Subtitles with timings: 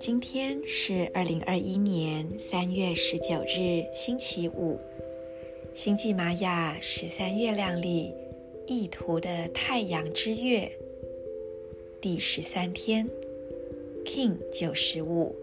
[0.00, 4.78] 今天是二零二一年三月十九日，星期五，
[5.74, 8.14] 星际玛雅十三月亮历
[8.66, 10.70] 意图的太阳之月
[12.00, 13.06] 第十三天
[14.04, 15.34] ，King 九十五，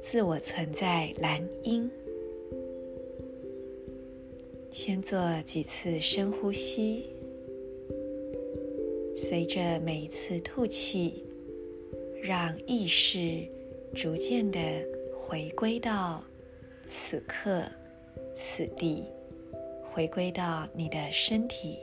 [0.00, 1.88] 自我存在蓝鹰。
[4.78, 7.06] 先做几次深呼吸，
[9.16, 11.24] 随着每一次吐气，
[12.22, 13.48] 让意识。
[13.94, 14.60] 逐渐的
[15.14, 16.22] 回归到
[16.84, 17.62] 此刻、
[18.34, 19.04] 此地，
[19.82, 21.78] 回归到你的身体，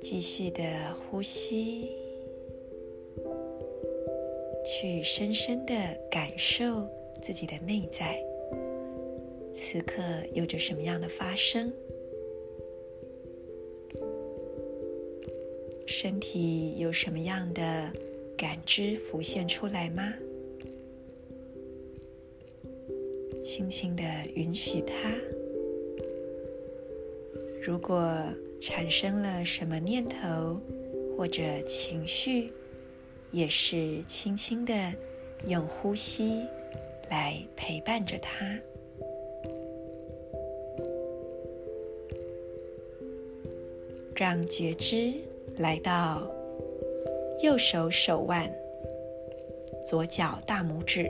[0.00, 0.62] 继续的
[0.94, 1.88] 呼吸，
[4.64, 5.74] 去深深的
[6.08, 6.86] 感受
[7.20, 8.16] 自己的内在，
[9.66, 10.02] 此刻
[10.34, 11.72] 有着什么样的发生？
[15.86, 17.90] 身体有什么样的
[18.36, 20.12] 感知浮现出来吗？
[23.42, 25.10] 轻轻的允许它。
[27.62, 28.22] 如果
[28.60, 30.60] 产生了什么念头
[31.16, 32.52] 或者情绪，
[33.32, 34.92] 也是轻轻的
[35.48, 36.44] 用呼吸
[37.08, 38.58] 来陪伴着它，
[44.14, 45.12] 让觉知。
[45.58, 46.28] 来到
[47.40, 48.52] 右手手腕，
[49.86, 51.08] 左脚大拇指，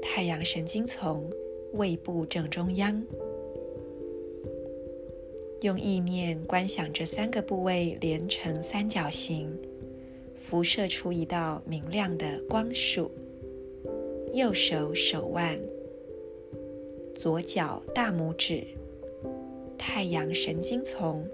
[0.00, 1.28] 太阳神经丛
[1.72, 3.02] 胃部正中央，
[5.62, 9.50] 用意念观想这三个部位连成三角形，
[10.48, 13.10] 辐射出一道明亮的光束。
[14.32, 15.58] 右手手腕，
[17.16, 18.62] 左脚大拇指，
[19.86, 21.28] 太阳神经丛。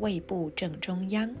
[0.00, 1.34] 胃部正中央，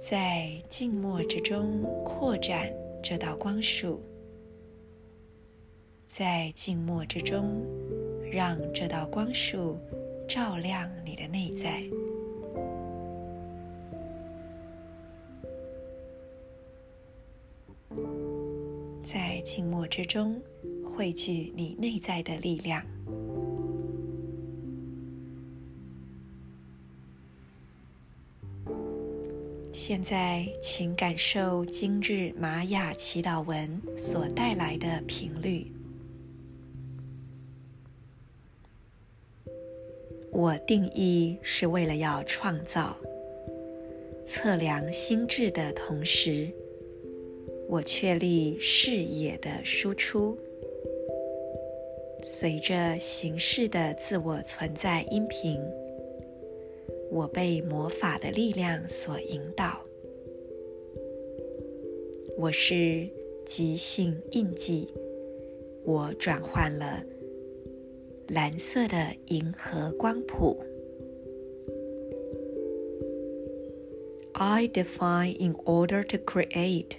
[0.00, 2.68] 在静默之中扩展
[3.00, 4.00] 这道光束，
[6.08, 7.64] 在静默之中，
[8.28, 9.78] 让这道光束
[10.28, 11.84] 照亮你的内在，
[19.04, 20.42] 在静默之中
[20.94, 22.82] 汇聚你内在的力量。
[29.72, 35.66] 现在，请感受今日玛雅祈祷文所带来的频率。
[40.30, 42.96] 我定义是为了要创造、
[44.26, 46.52] 测量心智的同时，
[47.68, 50.38] 我确立视野的输出。
[52.22, 55.60] 随着形式的自我存在音频。
[57.10, 59.80] 我被魔法的力量所引导。
[62.38, 63.08] 我是
[63.44, 64.94] 即性印记，
[65.84, 67.02] 我转换了
[68.28, 70.56] 蓝色的银河光谱。
[74.32, 76.96] I define in order to create.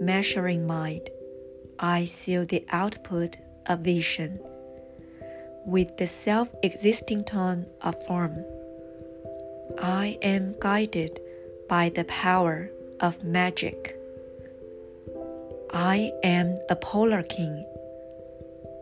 [0.00, 1.10] Measuring mind,
[1.76, 3.32] I seal the output
[3.66, 4.40] of vision
[5.64, 8.44] with the self-existing tone of form.
[9.80, 11.20] I am guided
[11.68, 13.96] by the power of magic.
[15.72, 17.64] I am a polar king.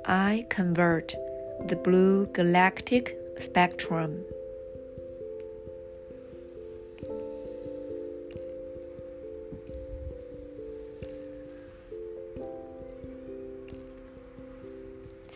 [0.06, 1.14] I convert
[1.66, 4.24] the blue galactic spectrum.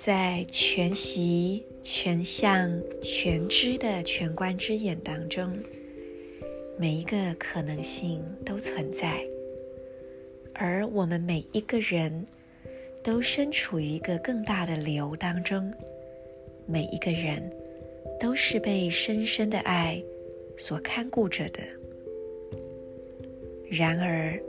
[0.04, 1.64] 在全息。
[1.84, 5.52] 全相全知的全观之眼当中，
[6.78, 9.20] 每一个可能性都存在，
[10.54, 12.24] 而我们每一个人
[13.02, 15.72] 都身处于一个更大的流当中，
[16.64, 17.42] 每一个人
[18.20, 20.00] 都是被深深的爱
[20.56, 21.60] 所看顾着的。
[23.68, 24.40] 然而，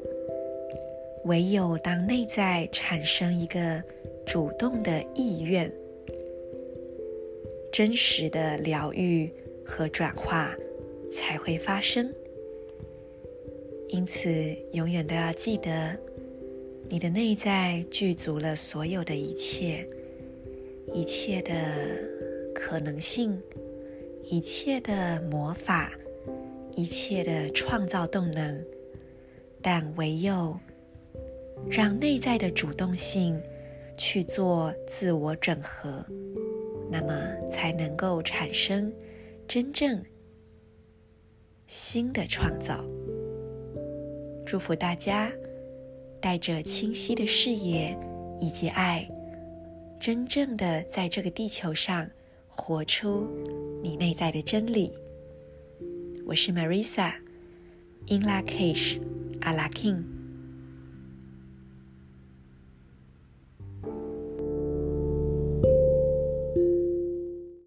[1.25, 3.83] 唯有当内在产生一个
[4.25, 5.71] 主动的意愿。
[7.71, 9.31] 真实的疗愈
[9.65, 10.55] 和转化
[11.11, 12.13] 才会发生。
[13.89, 14.29] 因此，
[14.71, 15.97] 永远都要记得，
[16.89, 19.87] 你的内在具足了所有的一切，
[20.93, 21.53] 一切的
[22.53, 23.39] 可能性，
[24.23, 25.91] 一切的魔法，
[26.75, 28.63] 一切的创造动能。
[29.61, 30.55] 但唯有
[31.69, 33.39] 让内在的主动性
[33.97, 36.05] 去做自我整合，
[36.89, 37.13] 那么
[37.49, 38.91] 才能够产生
[39.47, 40.03] 真正
[41.67, 42.83] 新的创造。
[44.45, 45.31] 祝福大家
[46.19, 47.97] 带着清晰的视野
[48.39, 49.09] 以及爱，
[49.99, 52.09] 真正的在这个地球上
[52.47, 53.27] 活出
[53.81, 54.91] 你内在的真理。
[56.25, 59.01] 我是 Marisa，In Lak'ech，
[59.41, 60.12] 阿拉 King。